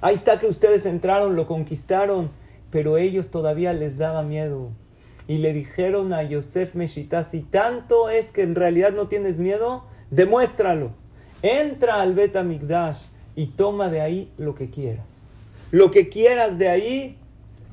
Ahí 0.00 0.14
está 0.14 0.38
que 0.38 0.46
ustedes 0.46 0.84
entraron, 0.84 1.36
lo 1.36 1.46
conquistaron, 1.46 2.30
pero 2.70 2.96
ellos 2.96 3.28
todavía 3.28 3.72
les 3.72 3.98
daba 3.98 4.22
miedo. 4.22 4.70
Y 5.28 5.38
le 5.38 5.52
dijeron 5.52 6.12
a 6.12 6.24
Yosef 6.24 6.74
Meshita, 6.74 7.22
si 7.22 7.40
tanto 7.40 8.10
es 8.10 8.32
que 8.32 8.42
en 8.42 8.56
realidad 8.56 8.92
no 8.92 9.06
tienes 9.06 9.38
miedo, 9.38 9.84
demuéstralo. 10.12 10.92
Entra 11.42 12.00
al 12.00 12.14
Bet 12.14 12.36
y 13.34 13.46
toma 13.46 13.88
de 13.88 14.00
ahí 14.00 14.32
lo 14.38 14.54
que 14.54 14.70
quieras. 14.70 15.06
Lo 15.72 15.90
que 15.90 16.08
quieras 16.08 16.58
de 16.58 16.68
ahí 16.68 17.18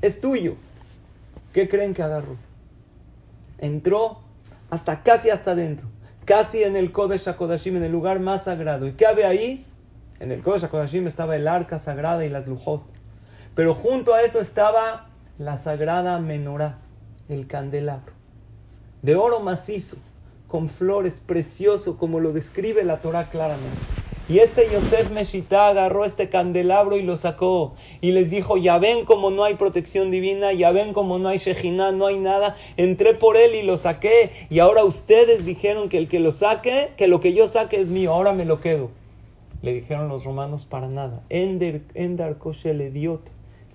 es 0.02 0.20
tuyo. 0.20 0.56
¿Qué 1.52 1.68
creen 1.68 1.94
que 1.94 2.02
agarró? 2.02 2.36
Entró 3.58 4.20
hasta 4.70 5.02
casi 5.02 5.30
hasta 5.30 5.52
adentro, 5.52 5.86
casi 6.24 6.62
en 6.62 6.76
el 6.76 6.92
Kodesh 6.92 7.28
HaKodashim, 7.28 7.76
en 7.76 7.84
el 7.84 7.92
lugar 7.92 8.18
más 8.18 8.44
sagrado. 8.44 8.86
¿Y 8.86 8.92
qué 8.92 9.06
había 9.06 9.28
ahí? 9.28 9.66
En 10.18 10.32
el 10.32 10.42
Kodesh 10.42 10.64
HaKodashim 10.64 11.06
estaba 11.06 11.36
el 11.36 11.46
arca 11.46 11.78
sagrada 11.78 12.24
y 12.24 12.30
las 12.30 12.46
lujot. 12.46 12.82
Pero 13.54 13.74
junto 13.74 14.14
a 14.14 14.22
eso 14.22 14.40
estaba 14.40 15.10
la 15.38 15.56
sagrada 15.56 16.18
menorá, 16.20 16.78
el 17.28 17.46
candelabro. 17.46 18.14
De 19.02 19.16
oro 19.16 19.40
macizo, 19.40 19.96
con 20.50 20.68
flores, 20.68 21.22
precioso, 21.24 21.96
como 21.96 22.18
lo 22.20 22.32
describe 22.32 22.82
la 22.82 23.00
Torah 23.00 23.28
claramente. 23.28 23.78
Y 24.28 24.38
este 24.38 24.68
Yosef 24.72 25.10
Meshita 25.10 25.68
agarró 25.68 26.04
este 26.04 26.28
candelabro 26.28 26.96
y 26.96 27.02
lo 27.02 27.16
sacó. 27.16 27.74
Y 28.00 28.12
les 28.12 28.30
dijo, 28.30 28.56
ya 28.56 28.78
ven 28.78 29.04
como 29.04 29.30
no 29.30 29.44
hay 29.44 29.54
protección 29.54 30.10
divina, 30.10 30.52
ya 30.52 30.70
ven 30.70 30.92
como 30.92 31.18
no 31.18 31.28
hay 31.28 31.38
Shejina, 31.38 31.90
no 31.90 32.06
hay 32.06 32.18
nada. 32.18 32.56
Entré 32.76 33.14
por 33.14 33.36
él 33.36 33.54
y 33.54 33.62
lo 33.62 33.76
saqué. 33.76 34.46
Y 34.48 34.60
ahora 34.60 34.84
ustedes 34.84 35.44
dijeron 35.44 35.88
que 35.88 35.98
el 35.98 36.08
que 36.08 36.20
lo 36.20 36.30
saque, 36.30 36.90
que 36.96 37.08
lo 37.08 37.20
que 37.20 37.32
yo 37.32 37.48
saque 37.48 37.80
es 37.80 37.88
mío, 37.88 38.12
ahora 38.12 38.32
me 38.32 38.44
lo 38.44 38.60
quedo. 38.60 38.90
Le 39.62 39.72
dijeron 39.74 40.08
los 40.08 40.24
romanos 40.24 40.64
para 40.64 40.88
nada. 40.88 41.22
Ender, 41.28 41.82
le 41.94 42.90
diot 42.90 43.22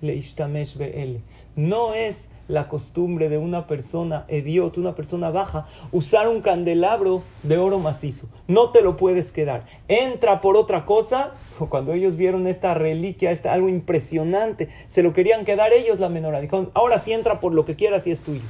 le 0.00 1.20
No 1.54 1.94
es 1.94 2.28
la 2.48 2.68
costumbre 2.68 3.28
de 3.28 3.38
una 3.38 3.66
persona 3.66 4.24
idiota, 4.28 4.80
una 4.80 4.94
persona 4.94 5.30
baja, 5.30 5.66
usar 5.92 6.28
un 6.28 6.42
candelabro 6.42 7.22
de 7.42 7.58
oro 7.58 7.78
macizo. 7.78 8.28
No 8.46 8.70
te 8.70 8.82
lo 8.82 8.96
puedes 8.96 9.32
quedar. 9.32 9.66
Entra 9.88 10.40
por 10.40 10.56
otra 10.56 10.86
cosa. 10.86 11.32
Cuando 11.68 11.92
ellos 11.92 12.16
vieron 12.16 12.46
esta 12.46 12.74
reliquia, 12.74 13.30
esta, 13.30 13.52
algo 13.52 13.68
impresionante, 13.68 14.68
se 14.88 15.02
lo 15.02 15.12
querían 15.12 15.44
quedar 15.44 15.72
ellos 15.72 15.98
la 15.98 16.08
menora. 16.08 16.40
Dijeron, 16.40 16.70
ahora 16.74 16.98
sí 16.98 17.12
entra 17.12 17.40
por 17.40 17.52
lo 17.52 17.64
que 17.64 17.76
quieras 17.76 18.06
y 18.06 18.12
es 18.12 18.22
tuyo. 18.22 18.42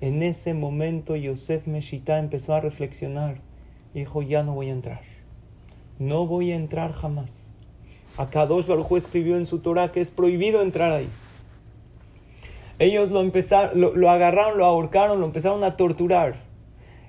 En 0.00 0.22
ese 0.22 0.54
momento 0.54 1.14
Yosef 1.14 1.66
Meshita 1.66 2.18
empezó 2.18 2.54
a 2.54 2.60
reflexionar 2.60 3.36
y 3.94 4.00
dijo, 4.00 4.22
ya 4.22 4.42
no 4.42 4.54
voy 4.54 4.68
a 4.68 4.72
entrar. 4.72 5.00
No 5.98 6.26
voy 6.26 6.50
a 6.50 6.56
entrar 6.56 6.92
jamás. 6.92 7.50
Akadosh 8.16 8.66
Baruj 8.66 8.96
escribió 8.96 9.36
en 9.36 9.46
su 9.46 9.60
Torah 9.60 9.92
que 9.92 10.00
es 10.00 10.10
prohibido 10.10 10.62
entrar 10.62 10.92
ahí. 10.92 11.08
Ellos 12.78 13.10
lo 13.10 13.20
empezaron, 13.20 13.80
lo, 13.80 14.10
agarraron, 14.10 14.58
lo 14.58 14.64
ahorcaron, 14.64 15.20
lo 15.20 15.26
empezaron 15.26 15.64
a 15.64 15.76
torturar. 15.76 16.34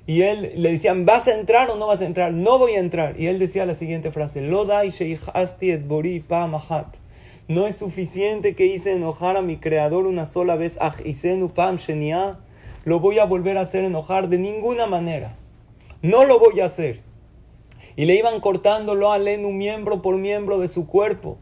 Y 0.06 0.22
él 0.24 0.52
le 0.58 0.72
decían, 0.72 1.06
¿vas 1.06 1.28
a 1.28 1.40
entrar 1.40 1.70
o 1.70 1.76
no 1.76 1.88
vas 1.88 2.02
a 2.02 2.06
entrar? 2.06 2.34
No 2.34 2.58
voy 2.60 2.74
a 2.74 2.80
entrar. 2.80 3.20
Y 3.20 3.28
él 3.28 3.40
decía 3.40 3.66
la 3.66 3.76
siguiente 3.76 4.12
frase, 4.12 4.42
bori 5.88 6.24
No 7.48 7.68
es 7.68 7.78
suficiente 7.78 8.56
que 8.56 8.66
hice 8.66 8.92
enojar 8.94 9.38
a 9.38 9.42
mi 9.42 9.58
creador 9.58 10.06
una 10.06 10.26
sola 10.26 10.56
vez, 10.56 10.78
pam 11.56 11.78
Lo 12.84 13.00
voy 13.00 13.20
a 13.20 13.26
volver 13.26 13.58
a 13.58 13.62
hacer 13.62 13.86
enojar 13.86 14.28
de 14.28 14.38
ninguna 14.38 14.88
manera. 14.88 15.38
No 16.02 16.26
lo 16.26 16.38
voy 16.38 16.60
a 16.60 16.66
hacer 16.66 17.00
y 17.96 18.06
le 18.06 18.16
iban 18.16 18.40
cortándolo 18.40 19.12
a 19.12 19.18
Lenu 19.18 19.52
miembro 19.52 20.02
por 20.02 20.18
miembro 20.18 20.60
de 20.60 20.68
su 20.68 20.88
cuerpo. 20.88 21.38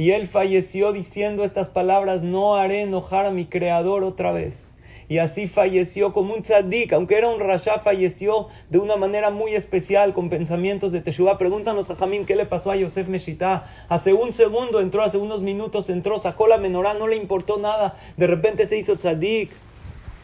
Y 0.00 0.12
él 0.12 0.28
falleció 0.28 0.94
diciendo 0.94 1.44
estas 1.44 1.68
palabras, 1.68 2.22
no 2.22 2.54
haré 2.54 2.80
enojar 2.80 3.26
a 3.26 3.30
mi 3.30 3.44
creador 3.44 4.02
otra 4.02 4.32
vez. 4.32 4.66
y 5.10 5.18
así 5.18 5.46
falleció 5.46 6.14
como 6.14 6.32
un 6.32 6.42
tzadik, 6.42 6.94
aunque 6.94 7.18
era 7.18 7.28
un 7.28 7.38
rasha, 7.38 7.80
falleció 7.80 8.48
de 8.70 8.78
una 8.78 8.96
manera 8.96 9.28
muy 9.28 9.54
especial, 9.54 10.14
con 10.14 10.30
pensamientos 10.30 10.90
de 10.90 11.02
Teshuvah. 11.02 11.36
Pregúntanos 11.36 11.90
a 11.90 11.96
Jamín 11.96 12.24
qué 12.24 12.34
le 12.34 12.46
pasó 12.46 12.70
a 12.70 12.76
Yosef 12.76 13.08
Meshitá. 13.08 13.66
Hace 13.90 14.14
un 14.14 14.32
segundo 14.32 14.80
entró, 14.80 15.02
hace 15.02 15.18
unos 15.18 15.42
minutos 15.42 15.90
entró, 15.90 16.18
sacó 16.18 16.46
la 16.46 16.56
menorá, 16.56 16.94
no 16.94 17.06
le 17.06 17.16
importó 17.16 17.58
nada, 17.58 17.98
de 18.16 18.26
repente 18.26 18.66
se 18.66 18.78
hizo 18.78 18.96
tzadik. 18.96 19.50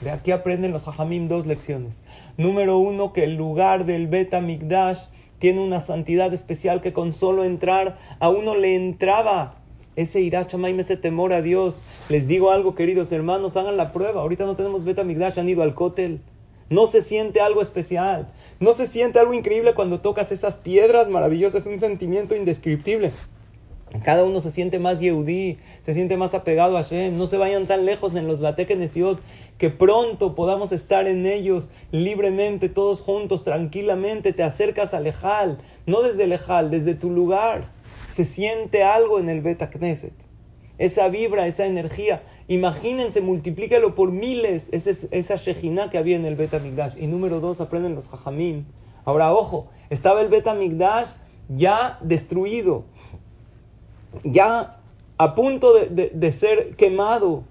De 0.01 0.11
aquí 0.11 0.31
aprenden 0.31 0.73
los 0.73 0.89
hajamim 0.89 1.29
dos 1.29 1.45
lecciones. 1.45 2.01
Número 2.39 2.79
uno, 2.79 3.13
que 3.13 3.25
el 3.25 3.35
lugar 3.37 3.85
del 3.85 4.07
Beta 4.07 4.41
Mikdash 4.41 5.01
tiene 5.39 5.61
una 5.61 5.81
santidad 5.81 6.33
especial 6.33 6.81
que 6.81 6.95
con 6.95 7.13
solo 7.13 7.45
entrar 7.45 7.99
a 8.21 8.31
uno 8.31 8.55
le 8.55 8.75
entraba 8.75 9.66
ese 9.97 10.21
irá 10.21 10.47
chamaim, 10.47 10.79
ese 10.79 10.97
temor 10.97 11.33
a 11.33 11.43
Dios. 11.43 11.83
Les 12.09 12.29
digo 12.29 12.51
algo, 12.51 12.75
queridos 12.75 13.11
hermanos, 13.13 13.57
hagan 13.57 13.77
la 13.77 13.93
prueba. 13.93 14.21
Ahorita 14.21 14.45
no 14.45 14.55
tenemos 14.55 14.85
Beta 14.85 15.05
Mikdash, 15.05 15.39
han 15.39 15.49
ido 15.49 15.63
al 15.63 15.75
cótel. 15.75 16.21
No 16.69 16.87
se 16.87 17.03
siente 17.03 17.41
algo 17.41 17.63
especial. 17.63 18.29
No 18.61 18.73
se 18.73 18.87
siente 18.87 19.19
algo 19.19 19.35
increíble 19.35 19.75
cuando 19.75 20.01
tocas 20.01 20.33
esas 20.33 20.57
piedras 20.57 21.09
maravillosas. 21.09 21.67
Es 21.67 21.73
un 21.73 21.79
sentimiento 21.79 22.35
indescriptible. 22.35 23.13
Cada 24.03 24.25
uno 24.25 24.41
se 24.41 24.51
siente 24.51 24.79
más 24.79 25.01
Yehudí, 25.01 25.59
se 25.83 25.95
siente 25.95 26.17
más 26.17 26.35
apegado 26.35 26.77
a 26.77 26.83
Hashem. 26.83 27.17
No 27.17 27.29
se 27.29 27.39
vayan 27.39 27.67
tan 27.67 27.87
lejos 27.87 28.15
en 28.15 28.27
los 28.27 28.41
Batekenesiot, 28.41 29.21
que 29.59 29.71
pronto 29.71 30.35
podamos 30.35 30.73
estar 30.73 31.07
en 31.07 31.25
ellos 31.25 31.71
libremente, 31.93 32.69
todos 32.69 33.01
juntos, 33.01 33.45
tranquilamente. 33.45 34.33
Te 34.33 34.43
acercas 34.43 34.93
al 34.93 35.05
Lejal, 35.05 35.59
no 35.87 36.03
desde 36.03 36.27
Lejal, 36.27 36.71
desde 36.71 36.95
tu 36.95 37.11
lugar. 37.11 37.76
Se 38.17 38.25
siente 38.25 38.83
algo 38.83 39.19
en 39.19 39.29
el 39.29 39.43
Beta 39.43 39.69
Knesset. 39.69 40.15
Esa 40.79 41.09
vibra, 41.09 41.47
esa 41.47 41.67
energía. 41.67 42.23
Imagínense, 42.49 43.21
multiplícalo 43.21 43.95
por 43.95 44.11
miles, 44.11 44.69
esa, 44.73 44.91
esa 45.11 45.91
que 45.91 45.99
había 45.99 46.17
en 46.17 46.25
el 46.25 46.35
Beta 46.35 46.59
Migdash. 46.59 46.97
Y 46.99 47.09
número 47.09 47.41
dos, 47.41 47.61
aprenden 47.61 47.95
los 47.95 48.09
Jajamim. 48.09 48.65
Ahora, 49.05 49.35
ojo, 49.35 49.69
estaba 49.91 50.23
el 50.23 50.29
Beta 50.29 50.55
Migdash 50.55 51.09
ya 51.51 51.99
destruido 52.01 52.85
ya 54.25 54.79
a 55.19 55.35
punto 55.35 55.75
de, 55.75 56.11
de, 56.15 56.33
ser 56.33 56.75
quemado. 56.77 57.45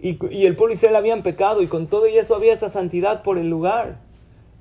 Y, 0.00 0.18
y, 0.32 0.46
el 0.46 0.54
pueblo 0.54 0.74
Israel 0.74 0.94
habían 0.96 1.22
pecado 1.24 1.60
y 1.60 1.66
con 1.66 1.88
todo 1.88 2.06
y 2.06 2.16
eso 2.16 2.36
había 2.36 2.52
esa 2.52 2.68
santidad 2.68 3.24
por 3.24 3.36
el 3.36 3.50
lugar. 3.50 3.98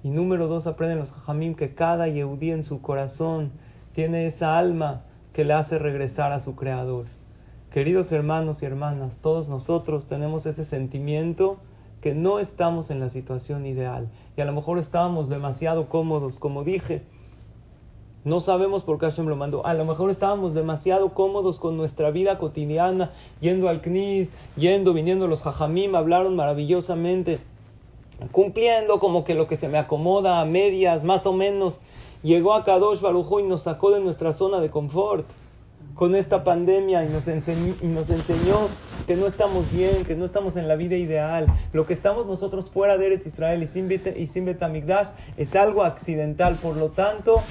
Y 0.03 0.09
número 0.09 0.47
dos, 0.47 0.65
aprenden 0.65 0.97
los 0.97 1.11
hajamim 1.11 1.53
que 1.53 1.75
cada 1.75 2.07
yehudí 2.07 2.49
en 2.49 2.63
su 2.63 2.81
corazón 2.81 3.51
tiene 3.93 4.25
esa 4.25 4.57
alma 4.57 5.03
que 5.33 5.45
le 5.45 5.53
hace 5.53 5.79
regresar 5.79 6.31
a 6.31 6.39
su 6.39 6.55
creador. 6.55 7.05
Queridos 7.71 8.11
hermanos 8.11 8.61
y 8.61 8.65
hermanas, 8.65 9.19
todos 9.21 9.47
nosotros 9.47 10.05
tenemos 10.05 10.45
ese 10.45 10.65
sentimiento 10.65 11.57
que 12.01 12.13
no 12.15 12.39
estamos 12.39 12.89
en 12.89 12.99
la 12.99 13.09
situación 13.09 13.65
ideal 13.65 14.09
y 14.35 14.41
a 14.41 14.45
lo 14.45 14.53
mejor 14.53 14.79
estábamos 14.79 15.29
demasiado 15.29 15.87
cómodos, 15.87 16.39
como 16.39 16.63
dije, 16.63 17.03
no 18.23 18.39
sabemos 18.39 18.83
por 18.83 18.99
qué 18.99 19.07
Hashem 19.07 19.25
lo 19.25 19.35
mandó. 19.35 19.65
A 19.65 19.73
lo 19.73 19.83
mejor 19.83 20.11
estábamos 20.11 20.53
demasiado 20.53 21.15
cómodos 21.15 21.57
con 21.57 21.75
nuestra 21.75 22.11
vida 22.11 22.37
cotidiana, 22.37 23.11
yendo 23.39 23.67
al 23.67 23.81
CNIS, 23.81 24.29
yendo, 24.55 24.93
viniendo 24.93 25.27
los 25.27 25.47
hajamim, 25.47 25.95
hablaron 25.95 26.35
maravillosamente, 26.35 27.39
cumpliendo 28.31 28.99
como 28.99 29.23
que 29.23 29.33
lo 29.33 29.47
que 29.47 29.57
se 29.57 29.69
me 29.69 29.79
acomoda 29.79 30.39
a 30.39 30.45
medias, 30.45 31.03
más 31.03 31.25
o 31.25 31.33
menos. 31.33 31.79
Llegó 32.23 32.53
a 32.53 32.63
Kadosh 32.63 33.01
Barujo 33.01 33.39
y 33.39 33.43
nos 33.43 33.63
sacó 33.63 33.89
de 33.89 33.99
nuestra 33.99 34.33
zona 34.33 34.59
de 34.59 34.69
confort 34.69 35.25
con 35.95 36.15
esta 36.15 36.43
pandemia 36.43 37.03
y 37.03 37.09
nos, 37.09 37.27
enseñó, 37.27 37.75
y 37.81 37.87
nos 37.87 38.11
enseñó 38.11 38.69
que 39.07 39.15
no 39.15 39.25
estamos 39.25 39.71
bien, 39.71 40.05
que 40.05 40.15
no 40.15 40.25
estamos 40.25 40.55
en 40.55 40.67
la 40.67 40.75
vida 40.75 40.95
ideal. 40.95 41.47
Lo 41.73 41.87
que 41.87 41.93
estamos 41.93 42.27
nosotros 42.27 42.69
fuera 42.69 42.97
de 42.97 43.07
Eretz 43.07 43.25
Israel 43.25 43.63
y 43.63 43.67
sin, 43.67 43.91
y 43.91 44.39
Betamigdash 44.41 45.07
es 45.37 45.55
algo 45.55 45.83
accidental. 45.83 46.59
Por 46.61 46.77
lo 46.77 46.89
tanto, 46.89 47.41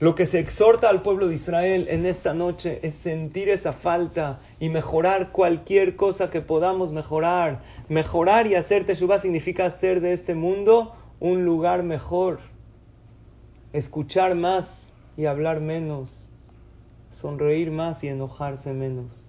lo 0.00 0.14
que 0.14 0.26
se 0.26 0.38
exhorta 0.38 0.90
al 0.90 1.00
pueblo 1.00 1.28
de 1.28 1.34
Israel 1.34 1.86
en 1.88 2.04
esta 2.04 2.34
noche 2.34 2.80
es 2.82 2.94
sentir 2.94 3.48
esa 3.48 3.72
falta 3.72 4.40
y 4.60 4.68
mejorar 4.68 5.32
cualquier 5.32 5.96
cosa 5.96 6.28
que 6.28 6.42
podamos 6.42 6.92
mejorar. 6.92 7.62
Mejorar 7.88 8.46
y 8.46 8.54
hacer 8.54 8.84
Teshuvah 8.84 9.18
significa 9.18 9.64
hacer 9.64 10.02
de 10.02 10.12
este 10.12 10.34
mundo 10.34 10.94
un 11.20 11.46
lugar 11.46 11.84
mejor. 11.84 12.51
Escuchar 13.72 14.34
más 14.34 14.92
y 15.16 15.26
hablar 15.26 15.60
menos. 15.60 16.28
Sonreír 17.10 17.70
más 17.70 18.04
y 18.04 18.08
enojarse 18.08 18.72
menos. 18.72 19.22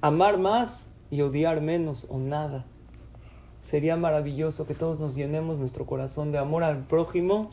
Amar 0.00 0.38
más 0.38 0.86
y 1.10 1.22
odiar 1.22 1.60
menos 1.60 2.06
o 2.10 2.18
nada. 2.18 2.64
Sería 3.62 3.96
maravilloso 3.96 4.66
que 4.66 4.74
todos 4.74 4.98
nos 4.98 5.14
llenemos 5.14 5.58
nuestro 5.58 5.86
corazón 5.86 6.32
de 6.32 6.38
amor 6.38 6.64
al 6.64 6.86
prójimo 6.86 7.50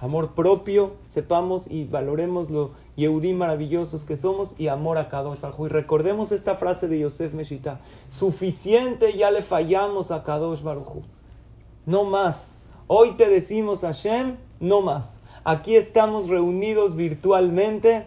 amor 0.00 0.34
propio, 0.34 0.94
sepamos 1.06 1.64
y 1.68 1.84
valoremos 1.84 2.50
lo 2.50 2.70
Yehudí 2.96 3.32
maravillosos 3.32 4.04
que 4.04 4.16
somos 4.16 4.54
y 4.58 4.68
amor 4.68 4.98
a 4.98 5.08
Kadosh 5.08 5.40
Baruj 5.40 5.66
Y 5.66 5.68
recordemos 5.68 6.32
esta 6.32 6.56
frase 6.56 6.88
de 6.88 6.98
Yosef 6.98 7.32
Meshita, 7.32 7.80
suficiente 8.10 9.16
ya 9.16 9.30
le 9.30 9.42
fallamos 9.42 10.10
a 10.10 10.22
Kadosh 10.22 10.62
Baruj 10.62 11.02
no 11.86 12.04
más. 12.04 12.49
Hoy 12.92 13.12
te 13.12 13.28
decimos 13.28 13.82
Hashem, 13.82 14.34
no 14.58 14.80
más. 14.80 15.20
Aquí 15.44 15.76
estamos 15.76 16.28
reunidos 16.28 16.96
virtualmente 16.96 18.04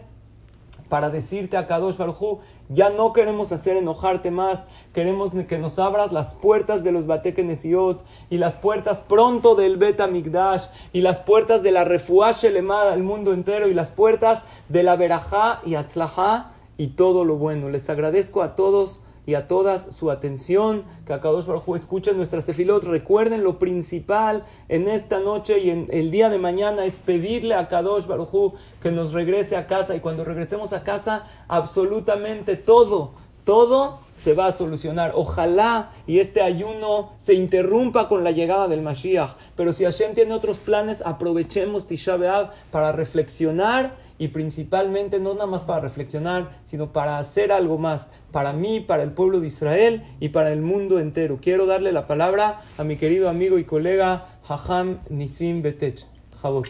para 0.90 1.08
decirte 1.08 1.56
a 1.56 1.66
Kadosh 1.66 1.96
Baruj 1.96 2.40
ya 2.68 2.90
no 2.90 3.14
queremos 3.14 3.50
hacer 3.50 3.78
enojarte 3.78 4.30
más, 4.30 4.66
queremos 4.92 5.32
que 5.48 5.56
nos 5.56 5.78
abras 5.78 6.12
las 6.12 6.34
puertas 6.34 6.84
de 6.84 6.92
los 6.92 7.06
Batekenesiot 7.06 8.04
y 8.28 8.36
las 8.36 8.56
puertas 8.56 9.00
pronto 9.00 9.54
del 9.54 9.78
Beta 9.78 10.06
Migdash 10.06 10.66
y 10.92 11.00
las 11.00 11.20
puertas 11.20 11.62
de 11.62 11.72
la 11.72 11.84
Refuash 11.84 12.44
Elemada 12.44 12.92
al 12.92 13.02
mundo 13.02 13.32
entero 13.32 13.68
y 13.68 13.72
las 13.72 13.90
puertas 13.90 14.42
de 14.68 14.82
la 14.82 14.96
Berajá 14.96 15.62
y 15.64 15.76
Atzlajá 15.76 16.50
y 16.76 16.88
todo 16.88 17.24
lo 17.24 17.36
bueno. 17.36 17.70
Les 17.70 17.88
agradezco 17.88 18.42
a 18.42 18.54
todos 18.54 19.00
y 19.26 19.34
a 19.34 19.48
todas 19.48 19.94
su 19.94 20.10
atención, 20.10 20.84
que 21.06 21.12
a 21.12 21.20
Kadosh 21.20 21.46
Baruj 21.46 21.76
escuchen 21.76 22.16
nuestras 22.16 22.44
tefilot. 22.44 22.84
Recuerden 22.84 23.44
lo 23.44 23.58
principal 23.58 24.44
en 24.68 24.88
esta 24.88 25.20
noche 25.20 25.58
y 25.60 25.70
en 25.70 25.86
el 25.90 26.10
día 26.10 26.28
de 26.28 26.38
mañana 26.38 26.84
es 26.84 26.96
pedirle 26.96 27.54
a 27.54 27.68
Kadosh 27.68 28.06
Baruj 28.06 28.54
que 28.82 28.90
nos 28.90 29.12
regrese 29.12 29.56
a 29.56 29.66
casa 29.66 29.94
y 29.96 30.00
cuando 30.00 30.24
regresemos 30.24 30.72
a 30.72 30.82
casa 30.82 31.24
absolutamente 31.48 32.56
todo, 32.56 33.12
todo 33.44 34.00
se 34.16 34.34
va 34.34 34.46
a 34.46 34.52
solucionar. 34.52 35.12
Ojalá 35.14 35.90
y 36.06 36.18
este 36.18 36.40
ayuno 36.40 37.12
se 37.18 37.34
interrumpa 37.34 38.08
con 38.08 38.24
la 38.24 38.30
llegada 38.30 38.68
del 38.68 38.82
Mashiach. 38.82 39.36
Pero 39.56 39.72
si 39.72 39.84
Hashem 39.84 40.14
tiene 40.14 40.34
otros 40.34 40.58
planes, 40.58 41.02
aprovechemos 41.04 41.86
Tisha 41.86 42.16
B'Av 42.16 42.52
para 42.70 42.92
reflexionar 42.92 44.03
y 44.18 44.28
principalmente 44.28 45.18
no 45.18 45.34
nada 45.34 45.46
más 45.46 45.64
para 45.64 45.80
reflexionar, 45.80 46.60
sino 46.66 46.92
para 46.92 47.18
hacer 47.18 47.52
algo 47.52 47.78
más, 47.78 48.08
para 48.30 48.52
mí, 48.52 48.80
para 48.80 49.02
el 49.02 49.12
pueblo 49.12 49.40
de 49.40 49.48
Israel 49.48 50.04
y 50.20 50.28
para 50.28 50.52
el 50.52 50.60
mundo 50.60 50.98
entero. 50.98 51.38
Quiero 51.42 51.66
darle 51.66 51.92
la 51.92 52.06
palabra 52.06 52.62
a 52.78 52.84
mi 52.84 52.96
querido 52.96 53.28
amigo 53.28 53.58
y 53.58 53.64
colega 53.64 54.38
Hajam 54.48 55.00
Nisim 55.08 55.62
Betech. 55.62 56.06
Javor. 56.40 56.68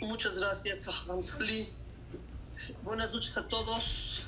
Muchas 0.00 0.38
gracias, 0.38 0.88
Hajam 0.88 1.22
Sali. 1.22 1.68
Buenas 2.82 3.14
noches 3.14 3.36
a 3.36 3.48
todos. 3.48 4.26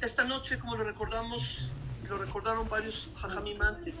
Esta 0.00 0.24
noche, 0.24 0.58
como 0.58 0.76
lo 0.76 0.84
recordamos, 0.84 1.70
lo 2.08 2.18
recordaron 2.18 2.68
varios 2.68 3.10
Hajamim 3.22 3.60
antes, 3.62 3.94